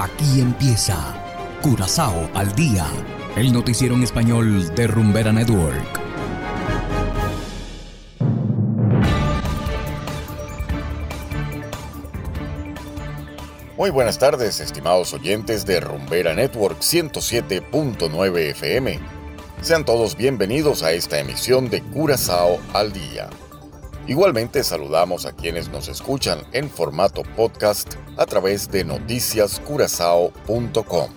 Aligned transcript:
Aquí 0.00 0.40
empieza 0.40 0.96
Curazao 1.60 2.30
al 2.32 2.54
día, 2.54 2.86
el 3.34 3.52
noticiero 3.52 3.96
en 3.96 4.04
español 4.04 4.72
de 4.76 4.86
Rumbera 4.86 5.32
Network. 5.32 6.00
Muy 13.76 13.90
buenas 13.90 14.20
tardes, 14.20 14.60
estimados 14.60 15.12
oyentes 15.14 15.66
de 15.66 15.80
Rumbera 15.80 16.32
Network 16.32 16.78
107.9 16.78 18.38
FM. 18.50 19.00
Sean 19.62 19.84
todos 19.84 20.16
bienvenidos 20.16 20.84
a 20.84 20.92
esta 20.92 21.18
emisión 21.18 21.70
de 21.70 21.82
Curazao 21.82 22.60
al 22.72 22.92
día. 22.92 23.28
Igualmente 24.08 24.64
saludamos 24.64 25.24
a 25.26 25.32
quienes 25.32 25.68
nos 25.68 25.86
escuchan 25.88 26.38
en 26.52 26.70
formato 26.70 27.22
podcast 27.36 27.96
a 28.16 28.24
través 28.24 28.70
de 28.70 28.82
noticiascurazao.com. 28.82 31.10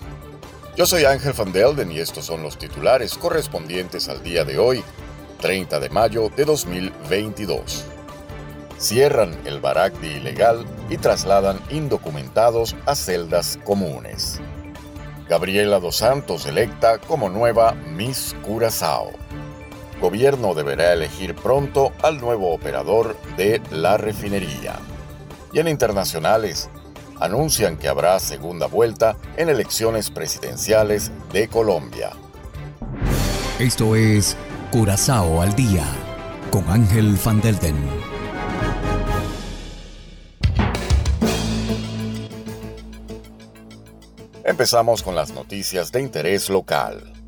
Yo 0.76 0.84
soy 0.84 1.06
Ángel 1.06 1.32
Van 1.32 1.52
Delden 1.52 1.90
y 1.90 2.00
estos 2.00 2.26
son 2.26 2.42
los 2.42 2.58
titulares 2.58 3.16
correspondientes 3.16 4.10
al 4.10 4.22
día 4.22 4.44
de 4.44 4.58
hoy, 4.58 4.84
30 5.40 5.80
de 5.80 5.88
mayo 5.88 6.28
de 6.36 6.44
2022. 6.44 7.86
Cierran 8.78 9.38
el 9.46 9.60
barak 9.60 9.98
de 10.00 10.18
ilegal 10.18 10.66
y 10.90 10.98
trasladan 10.98 11.58
indocumentados 11.70 12.76
a 12.84 12.94
celdas 12.94 13.58
comunes. 13.64 14.38
Gabriela 15.30 15.80
Dos 15.80 15.96
Santos 15.96 16.44
electa 16.44 16.98
como 16.98 17.30
nueva 17.30 17.72
Miss 17.72 18.36
Curazao 18.44 19.21
gobierno 20.02 20.52
deberá 20.52 20.92
elegir 20.92 21.34
pronto 21.34 21.92
al 22.02 22.20
nuevo 22.20 22.52
operador 22.52 23.16
de 23.36 23.62
la 23.70 23.96
refinería. 23.96 24.74
Y 25.54 25.60
en 25.60 25.68
internacionales, 25.68 26.68
anuncian 27.20 27.76
que 27.76 27.88
habrá 27.88 28.18
segunda 28.18 28.66
vuelta 28.66 29.16
en 29.36 29.48
elecciones 29.48 30.10
presidenciales 30.10 31.12
de 31.32 31.46
Colombia. 31.46 32.10
Esto 33.60 33.94
es 33.94 34.36
Curazao 34.72 35.40
al 35.40 35.54
día 35.54 35.86
con 36.50 36.68
Ángel 36.68 37.16
Van 37.24 37.40
Delden. 37.40 37.76
Empezamos 44.44 45.02
con 45.04 45.14
las 45.14 45.32
noticias 45.32 45.92
de 45.92 46.02
interés 46.02 46.50
local. 46.50 47.21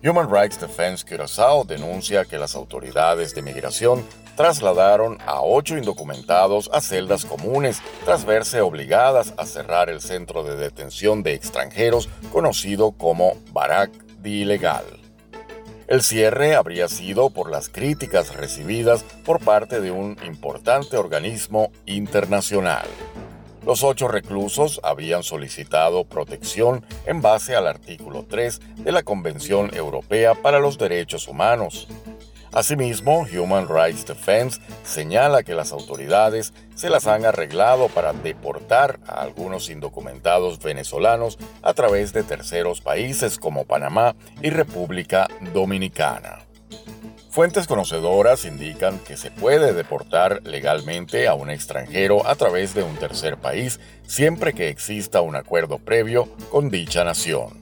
Human 0.00 0.30
Rights 0.30 0.60
Defense 0.60 1.04
Curaçao 1.04 1.64
denuncia 1.64 2.24
que 2.24 2.38
las 2.38 2.54
autoridades 2.54 3.34
de 3.34 3.42
migración 3.42 4.04
trasladaron 4.36 5.18
a 5.26 5.42
ocho 5.42 5.76
indocumentados 5.76 6.70
a 6.72 6.80
celdas 6.80 7.24
comunes 7.24 7.82
tras 8.04 8.24
verse 8.24 8.60
obligadas 8.60 9.34
a 9.36 9.44
cerrar 9.44 9.90
el 9.90 10.00
centro 10.00 10.44
de 10.44 10.54
detención 10.54 11.24
de 11.24 11.34
extranjeros 11.34 12.08
conocido 12.30 12.92
como 12.92 13.32
Barak 13.52 13.90
de 14.20 14.30
Ilegal. 14.30 14.84
El 15.88 16.02
cierre 16.02 16.54
habría 16.54 16.86
sido 16.86 17.30
por 17.30 17.50
las 17.50 17.68
críticas 17.68 18.36
recibidas 18.36 19.02
por 19.24 19.40
parte 19.40 19.80
de 19.80 19.90
un 19.90 20.16
importante 20.24 20.96
organismo 20.96 21.72
internacional. 21.86 22.86
Los 23.68 23.82
ocho 23.82 24.08
reclusos 24.08 24.80
habían 24.82 25.22
solicitado 25.22 26.04
protección 26.04 26.86
en 27.04 27.20
base 27.20 27.54
al 27.54 27.66
artículo 27.66 28.24
3 28.26 28.60
de 28.76 28.92
la 28.92 29.02
Convención 29.02 29.68
Europea 29.74 30.34
para 30.34 30.58
los 30.58 30.78
Derechos 30.78 31.28
Humanos. 31.28 31.86
Asimismo, 32.50 33.26
Human 33.30 33.68
Rights 33.68 34.06
Defense 34.06 34.58
señala 34.84 35.42
que 35.42 35.52
las 35.52 35.72
autoridades 35.72 36.54
se 36.76 36.88
las 36.88 37.06
han 37.06 37.26
arreglado 37.26 37.88
para 37.88 38.14
deportar 38.14 39.00
a 39.06 39.20
algunos 39.20 39.68
indocumentados 39.68 40.58
venezolanos 40.60 41.36
a 41.60 41.74
través 41.74 42.14
de 42.14 42.22
terceros 42.22 42.80
países 42.80 43.38
como 43.38 43.66
Panamá 43.66 44.16
y 44.40 44.48
República 44.48 45.28
Dominicana. 45.52 46.47
Fuentes 47.30 47.66
conocedoras 47.66 48.46
indican 48.46 48.98
que 49.00 49.18
se 49.18 49.30
puede 49.30 49.74
deportar 49.74 50.40
legalmente 50.44 51.28
a 51.28 51.34
un 51.34 51.50
extranjero 51.50 52.26
a 52.26 52.34
través 52.36 52.74
de 52.74 52.82
un 52.82 52.96
tercer 52.96 53.36
país 53.36 53.80
siempre 54.06 54.54
que 54.54 54.70
exista 54.70 55.20
un 55.20 55.36
acuerdo 55.36 55.78
previo 55.78 56.28
con 56.50 56.70
dicha 56.70 57.04
nación. 57.04 57.60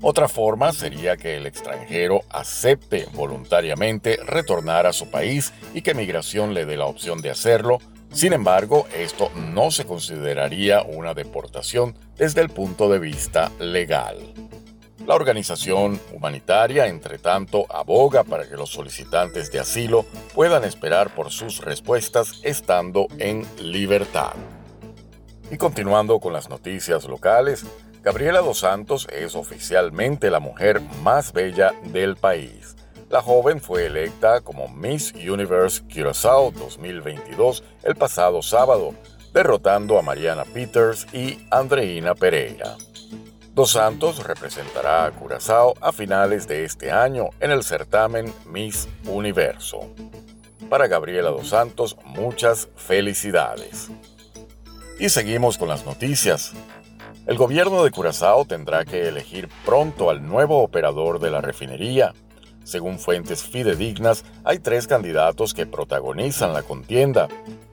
Otra 0.00 0.26
forma 0.26 0.72
sería 0.72 1.16
que 1.16 1.36
el 1.36 1.46
extranjero 1.46 2.22
acepte 2.30 3.06
voluntariamente 3.12 4.18
retornar 4.24 4.86
a 4.86 4.92
su 4.92 5.10
país 5.10 5.52
y 5.74 5.82
que 5.82 5.94
migración 5.94 6.54
le 6.54 6.64
dé 6.64 6.76
la 6.76 6.86
opción 6.86 7.20
de 7.20 7.30
hacerlo. 7.30 7.78
Sin 8.10 8.32
embargo, 8.32 8.86
esto 8.96 9.30
no 9.34 9.70
se 9.70 9.84
consideraría 9.84 10.82
una 10.82 11.12
deportación 11.12 11.94
desde 12.16 12.40
el 12.40 12.48
punto 12.48 12.88
de 12.88 13.00
vista 13.00 13.52
legal. 13.58 14.16
La 15.06 15.14
organización 15.14 16.00
humanitaria, 16.12 16.88
entre 16.88 17.18
tanto, 17.18 17.64
aboga 17.72 18.24
para 18.24 18.48
que 18.48 18.56
los 18.56 18.70
solicitantes 18.70 19.52
de 19.52 19.60
asilo 19.60 20.04
puedan 20.34 20.64
esperar 20.64 21.14
por 21.14 21.30
sus 21.30 21.60
respuestas 21.60 22.40
estando 22.42 23.06
en 23.18 23.46
libertad. 23.62 24.32
Y 25.48 25.58
continuando 25.58 26.18
con 26.18 26.32
las 26.32 26.48
noticias 26.48 27.04
locales, 27.04 27.64
Gabriela 28.02 28.40
Dos 28.40 28.58
Santos 28.58 29.06
es 29.12 29.36
oficialmente 29.36 30.28
la 30.28 30.40
mujer 30.40 30.80
más 31.04 31.32
bella 31.32 31.72
del 31.84 32.16
país. 32.16 32.74
La 33.08 33.22
joven 33.22 33.60
fue 33.60 33.86
electa 33.86 34.40
como 34.40 34.66
Miss 34.66 35.12
Universe 35.14 35.84
Curaçao 35.84 36.50
2022 36.50 37.62
el 37.84 37.94
pasado 37.94 38.42
sábado, 38.42 38.92
derrotando 39.32 40.00
a 40.00 40.02
Mariana 40.02 40.44
Peters 40.44 41.06
y 41.12 41.38
Andreina 41.52 42.16
Pereira. 42.16 42.76
Dos 43.56 43.70
Santos 43.70 44.22
representará 44.22 45.06
a 45.06 45.12
Curazao 45.12 45.72
a 45.80 45.90
finales 45.90 46.46
de 46.46 46.64
este 46.64 46.92
año 46.92 47.30
en 47.40 47.50
el 47.50 47.62
certamen 47.62 48.30
Miss 48.44 48.86
Universo. 49.06 49.94
Para 50.68 50.88
Gabriela 50.88 51.30
Dos 51.30 51.48
Santos, 51.48 51.96
muchas 52.04 52.68
felicidades. 52.76 53.88
Y 54.98 55.08
seguimos 55.08 55.56
con 55.56 55.70
las 55.70 55.86
noticias. 55.86 56.52
El 57.24 57.38
gobierno 57.38 57.82
de 57.82 57.90
Curazao 57.90 58.44
tendrá 58.44 58.84
que 58.84 59.08
elegir 59.08 59.48
pronto 59.64 60.10
al 60.10 60.28
nuevo 60.28 60.62
operador 60.62 61.18
de 61.18 61.30
la 61.30 61.40
refinería. 61.40 62.12
Según 62.62 62.98
fuentes 62.98 63.42
fidedignas, 63.42 64.26
hay 64.44 64.58
tres 64.58 64.86
candidatos 64.86 65.54
que 65.54 65.64
protagonizan 65.64 66.52
la 66.52 66.62
contienda. 66.62 67.28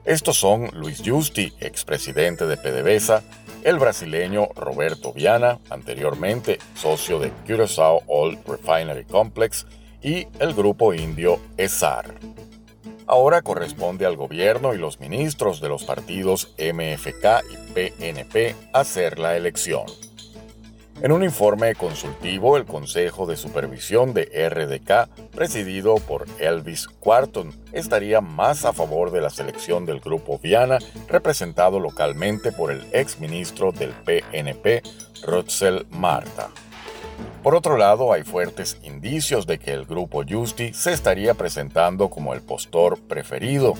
Estos 0.06 0.38
son 0.38 0.70
Luis 0.72 1.02
Justi, 1.04 1.52
expresidente 1.60 2.46
de 2.46 2.56
PDVSA, 2.56 3.22
el 3.64 3.78
brasileño 3.78 4.48
Roberto 4.54 5.12
Viana, 5.12 5.58
anteriormente 5.70 6.58
socio 6.74 7.18
de 7.18 7.32
Curaçao 7.46 8.02
Oil 8.06 8.38
Refinery 8.46 9.04
Complex, 9.04 9.66
y 10.02 10.28
el 10.38 10.52
grupo 10.52 10.92
indio 10.92 11.40
ESAR. 11.56 12.14
Ahora 13.06 13.42
corresponde 13.42 14.06
al 14.06 14.16
gobierno 14.16 14.74
y 14.74 14.78
los 14.78 15.00
ministros 15.00 15.60
de 15.60 15.70
los 15.70 15.84
partidos 15.84 16.54
MFK 16.58 17.42
y 17.50 17.72
PNP 17.72 18.54
hacer 18.72 19.18
la 19.18 19.36
elección. 19.36 19.86
En 21.02 21.10
un 21.10 21.24
informe 21.24 21.74
consultivo, 21.74 22.56
el 22.56 22.64
Consejo 22.64 23.26
de 23.26 23.36
Supervisión 23.36 24.14
de 24.14 24.24
RDK, 24.48 25.30
presidido 25.32 25.96
por 25.96 26.24
Elvis 26.38 26.86
Quarton, 26.86 27.52
estaría 27.72 28.20
más 28.20 28.64
a 28.64 28.72
favor 28.72 29.10
de 29.10 29.20
la 29.20 29.28
selección 29.28 29.86
del 29.86 30.00
grupo 30.00 30.38
Viana, 30.38 30.78
representado 31.08 31.80
localmente 31.80 32.52
por 32.52 32.70
el 32.70 32.86
ex 32.92 33.18
ministro 33.18 33.72
del 33.72 33.90
PNP, 33.90 34.82
Rutzel 35.24 35.84
Marta. 35.90 36.50
Por 37.42 37.54
otro 37.54 37.76
lado, 37.76 38.12
hay 38.12 38.22
fuertes 38.22 38.78
indicios 38.82 39.46
de 39.46 39.58
que 39.58 39.72
el 39.72 39.84
grupo 39.84 40.22
Justi 40.26 40.72
se 40.72 40.92
estaría 40.92 41.34
presentando 41.34 42.08
como 42.08 42.32
el 42.32 42.40
postor 42.40 42.98
preferido, 42.98 43.74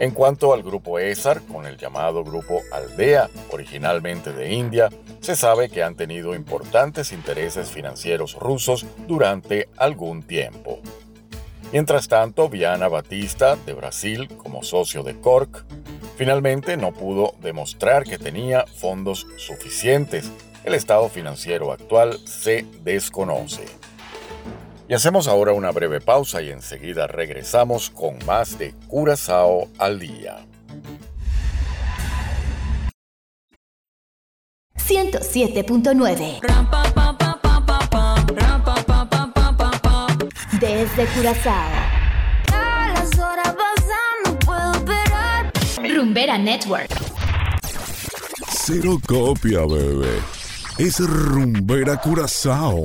en 0.00 0.10
cuanto 0.10 0.52
al 0.52 0.62
grupo 0.62 0.98
ESAR, 0.98 1.42
con 1.42 1.66
el 1.66 1.76
llamado 1.76 2.24
grupo 2.24 2.62
Aldea, 2.72 3.30
originalmente 3.50 4.32
de 4.32 4.52
India, 4.52 4.88
se 5.20 5.36
sabe 5.36 5.68
que 5.68 5.82
han 5.82 5.94
tenido 5.94 6.34
importantes 6.34 7.12
intereses 7.12 7.70
financieros 7.70 8.34
rusos 8.34 8.86
durante 9.06 9.68
algún 9.76 10.22
tiempo. 10.22 10.80
Mientras 11.72 12.08
tanto, 12.08 12.48
Viana 12.48 12.88
Batista, 12.88 13.56
de 13.56 13.72
Brasil, 13.72 14.28
como 14.36 14.62
socio 14.62 15.02
de 15.02 15.18
Cork, 15.20 15.64
finalmente 16.16 16.76
no 16.76 16.92
pudo 16.92 17.34
demostrar 17.40 18.04
que 18.04 18.18
tenía 18.18 18.64
fondos 18.66 19.26
suficientes. 19.36 20.30
El 20.64 20.74
estado 20.74 21.08
financiero 21.08 21.72
actual 21.72 22.18
se 22.26 22.64
desconoce. 22.82 23.64
Y 24.86 24.92
hacemos 24.94 25.28
ahora 25.28 25.52
una 25.52 25.70
breve 25.70 26.00
pausa 26.00 26.42
y 26.42 26.50
enseguida 26.50 27.06
regresamos 27.06 27.88
con 27.90 28.18
más 28.26 28.58
de 28.58 28.74
Curazao 28.88 29.68
al 29.78 29.98
día. 29.98 30.44
107.9 34.76 36.40
Desde 40.60 41.06
Curazao. 41.06 41.70
Rumbera 45.94 46.36
Network. 46.38 46.90
Cero 48.50 48.98
copia, 49.06 49.60
bebé. 49.60 50.33
Es 50.76 50.98
rumbera 50.98 51.96
curazao, 52.00 52.84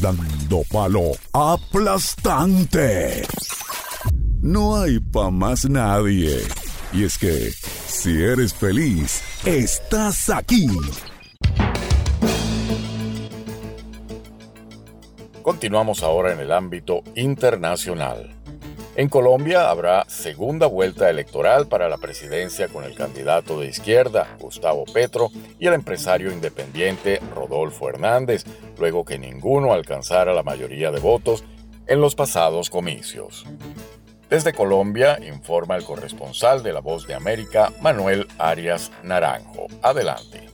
dando 0.00 0.64
palo 0.68 1.12
aplastante. 1.32 3.22
No 4.42 4.76
hay 4.76 4.98
pa' 4.98 5.30
más 5.30 5.64
nadie. 5.70 6.40
Y 6.92 7.04
es 7.04 7.16
que, 7.18 7.52
si 7.86 8.20
eres 8.20 8.52
feliz, 8.52 9.22
estás 9.44 10.28
aquí. 10.28 10.66
Continuamos 15.42 16.02
ahora 16.02 16.32
en 16.32 16.40
el 16.40 16.50
ámbito 16.50 17.04
internacional. 17.14 18.39
En 18.96 19.08
Colombia 19.08 19.70
habrá 19.70 20.04
segunda 20.08 20.66
vuelta 20.66 21.08
electoral 21.08 21.68
para 21.68 21.88
la 21.88 21.96
presidencia 21.96 22.66
con 22.68 22.82
el 22.84 22.96
candidato 22.96 23.60
de 23.60 23.68
izquierda, 23.68 24.36
Gustavo 24.40 24.84
Petro, 24.84 25.30
y 25.60 25.68
el 25.68 25.74
empresario 25.74 26.32
independiente, 26.32 27.20
Rodolfo 27.34 27.88
Hernández, 27.88 28.44
luego 28.78 29.04
que 29.04 29.18
ninguno 29.18 29.72
alcanzara 29.72 30.34
la 30.34 30.42
mayoría 30.42 30.90
de 30.90 30.98
votos 30.98 31.44
en 31.86 32.00
los 32.00 32.16
pasados 32.16 32.68
comicios. 32.68 33.46
Desde 34.28 34.52
Colombia 34.52 35.18
informa 35.24 35.76
el 35.76 35.84
corresponsal 35.84 36.62
de 36.62 36.72
La 36.72 36.80
Voz 36.80 37.06
de 37.06 37.14
América, 37.14 37.72
Manuel 37.80 38.26
Arias 38.38 38.90
Naranjo. 39.02 39.66
Adelante. 39.82 40.49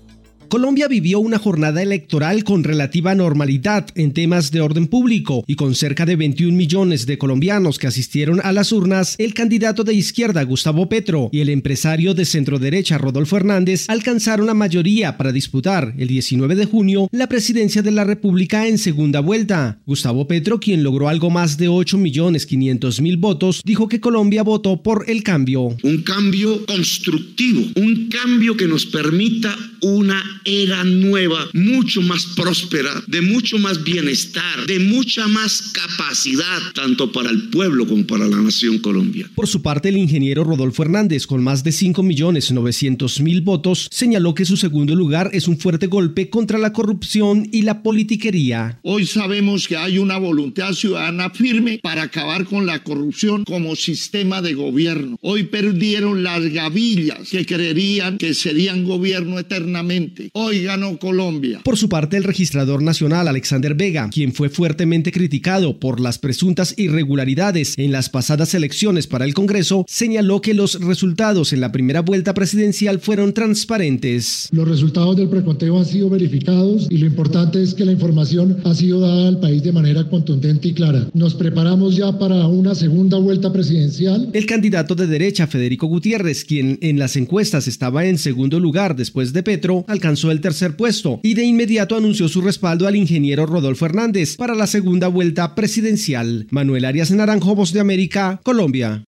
Colombia 0.57 0.89
vivió 0.89 1.21
una 1.21 1.39
jornada 1.39 1.83
electoral 1.83 2.43
con 2.43 2.65
relativa 2.65 3.15
normalidad 3.15 3.89
en 3.95 4.15
temas 4.15 4.51
de 4.51 4.63
orden 4.63 4.87
público 4.87 5.45
y 5.47 5.55
con 5.55 5.75
cerca 5.75 6.07
de 6.07 6.17
21 6.17 6.57
millones 6.57 7.05
de 7.05 7.19
colombianos 7.19 7.79
que 7.79 7.89
asistieron 7.89 8.41
a 8.43 8.53
las 8.53 8.73
urnas, 8.73 9.17
el 9.19 9.35
candidato 9.35 9.85
de 9.85 9.93
izquierda 9.93 10.43
Gustavo 10.45 10.89
Petro 10.89 11.29
y 11.31 11.41
el 11.41 11.51
empresario 11.51 12.15
de 12.15 12.25
centro 12.25 12.59
derecha 12.59 12.97
Rodolfo 12.97 13.37
Hernández 13.37 13.85
alcanzaron 13.91 14.47
la 14.47 14.55
mayoría 14.55 15.19
para 15.19 15.31
disputar 15.31 15.93
el 15.99 16.09
19 16.09 16.55
de 16.55 16.65
junio 16.65 17.09
la 17.13 17.29
presidencia 17.29 17.83
de 17.83 17.91
la 17.91 18.05
República 18.05 18.67
en 18.67 18.79
segunda 18.79 19.21
vuelta. 19.21 19.79
Gustavo 19.85 20.27
Petro, 20.27 20.59
quien 20.59 20.83
logró 20.83 21.11
algo 21.11 21.29
más 21.29 21.59
de 21.59 21.69
8 21.69 21.99
millones 21.99 22.47
500 22.47 23.03
mil 23.03 23.19
votos, 23.19 23.61
dijo 23.63 23.89
que 23.89 24.01
Colombia 24.01 24.43
votó 24.43 24.83
por 24.83 25.05
el 25.07 25.23
cambio. 25.23 25.77
Un 25.83 26.03
cambio 26.03 26.65
constructivo, 26.65 27.61
un 27.75 28.09
cambio 28.09 28.57
que 28.57 28.67
nos 28.67 28.87
permita 28.87 29.55
una 29.83 30.23
era 30.47 30.85
nueva, 30.85 31.49
mucho 31.53 32.01
más 32.03 32.25
próspera, 32.37 33.03
de 33.09 33.21
mucho 33.21 33.59
más 33.59 33.83
bienestar, 33.83 34.65
de 34.67 34.79
mucha 34.79 35.27
más 35.27 35.73
capacidad, 35.73 36.73
tanto 36.73 37.11
para 37.11 37.31
el 37.31 37.51
pueblo 37.51 37.87
como 37.87 38.07
para 38.07 38.29
la 38.29 38.37
nación 38.37 38.79
Colombia. 38.79 39.29
Por 39.35 39.49
su 39.49 39.61
parte, 39.61 39.89
el 39.89 39.97
ingeniero 39.97 40.45
Rodolfo 40.45 40.85
Hernández, 40.85 41.27
con 41.27 41.43
más 41.43 41.65
de 41.65 41.73
5.900.000 41.73 43.43
votos, 43.43 43.89
señaló 43.91 44.35
que 44.35 44.45
su 44.45 44.57
segundo 44.57 44.95
lugar 44.95 45.31
es 45.33 45.49
un 45.49 45.59
fuerte 45.59 45.89
golpe 45.89 46.31
contra 46.31 46.59
la 46.59 46.73
corrupción 46.73 47.49
y 47.51 47.63
la 47.63 47.83
politiquería. 47.83 48.79
Hoy 48.83 49.05
sabemos 49.07 49.67
que 49.67 49.77
hay 49.77 49.99
una 49.99 50.19
voluntad 50.19 50.73
ciudadana 50.75 51.31
firme 51.31 51.81
para 51.83 52.03
acabar 52.03 52.45
con 52.45 52.67
la 52.67 52.85
corrupción 52.85 53.45
como 53.45 53.75
sistema 53.75 54.43
de 54.43 54.55
gobierno. 54.55 55.19
Hoy 55.23 55.45
perdieron 55.45 56.23
las 56.23 56.45
gavillas 56.53 57.29
que 57.31 57.45
creerían 57.45 58.19
que 58.19 58.35
serían 58.35 58.85
gobierno 58.85 59.39
eternamente. 59.39 60.31
Hoy 60.39 60.65
ganó 60.65 60.99
Colombia. 60.99 61.63
Por 61.65 61.79
su 61.79 61.89
parte, 61.89 62.19
el 62.19 62.23
registrador 62.23 62.83
nacional 62.83 63.27
Alexander 63.27 63.75
Vega, 63.75 64.11
quien 64.11 64.35
fue 64.35 64.51
fuertemente 64.51 65.11
criticado 65.11 65.81
por 65.81 65.99
las 65.99 66.19
presuntas 66.19 66.75
irregularidades 66.77 67.73
en 67.79 67.91
las 67.91 68.11
pasadas 68.11 68.53
elecciones 68.53 69.07
para 69.07 69.25
el 69.25 69.33
Congreso, 69.33 69.87
señaló 69.89 70.43
que 70.43 70.53
los 70.53 70.79
resultados 70.79 71.55
en 71.55 71.63
la 71.63 71.73
primera 71.73 72.03
vuelta 72.03 72.35
presidencial 72.35 73.01
fueron 73.01 73.33
transparentes. 73.33 74.51
Los 74.53 74.69
resultados 74.69 75.17
del 75.17 75.31
preconteo 75.31 75.79
han 75.79 75.87
sido 75.87 76.11
verificados 76.11 76.87
y 76.91 76.99
lo 76.99 77.07
importante 77.07 77.63
es 77.63 77.73
que 77.73 77.87
la 77.87 77.93
información 77.93 78.59
ha 78.67 78.75
sido 78.75 79.01
dada 79.01 79.29
al 79.29 79.41
país 79.41 79.63
de 79.63 79.73
manera 79.73 80.07
contundente 80.07 80.69
y 80.69 80.75
clara. 80.75 81.09
Nos 81.15 81.35
preparamos 81.35 81.97
ya 81.97 82.19
para 82.19 82.47
una 82.47 82.75
segunda 82.75 83.17
vuelta 83.17 83.51
presidencial. 83.55 84.29
El 84.35 84.45
candidato 84.45 84.95
de 84.95 85.07
derecha, 85.07 85.47
Federico 85.47 85.87
Gutiérrez, 85.87 86.45
quien 86.45 86.79
en 86.83 86.99
las 86.99 87.17
encuestas 87.17 87.69
estaba 87.69 88.05
en 88.05 88.19
segundo 88.19 88.61
lugar 88.61 88.97
después 88.97 89.33
de 89.33 89.43
Petro, 89.43 89.87
el 90.31 90.41
tercer 90.41 90.77
puesto 90.77 91.21
y 91.23 91.35
de 91.35 91.45
inmediato 91.45 91.97
anunció 91.97 92.29
su 92.29 92.41
respaldo 92.41 92.87
al 92.87 92.97
ingeniero 92.97 93.47
Rodolfo 93.47 93.87
Hernández 93.87 94.37
para 94.37 94.55
la 94.55 94.67
segunda 94.67 95.09
vuelta 95.09 95.55
presidencial. 95.55 96.47
Manuel 96.51 96.85
Arias 96.85 97.11
Naranjo, 97.11 97.55
Voz 97.55 97.73
de 97.73 97.81
América, 97.81 98.41
Colombia. 98.43 99.05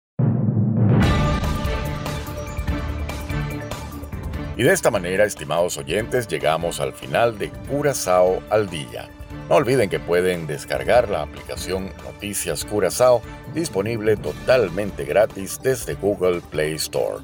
Y 4.57 4.63
de 4.63 4.73
esta 4.73 4.89
manera, 4.89 5.23
estimados 5.23 5.77
oyentes, 5.77 6.27
llegamos 6.27 6.79
al 6.79 6.91
final 6.91 7.37
de 7.37 7.51
Curazao 7.69 8.41
al 8.49 8.67
Día. 8.69 9.07
No 9.49 9.55
olviden 9.55 9.87
que 9.87 9.99
pueden 9.99 10.47
descargar 10.47 11.09
la 11.09 11.21
aplicación 11.21 11.91
Noticias 12.03 12.65
Curazao, 12.65 13.21
disponible 13.53 14.17
totalmente 14.17 15.05
gratis 15.05 15.59
desde 15.61 15.93
Google 15.93 16.41
Play 16.49 16.73
Store. 16.73 17.23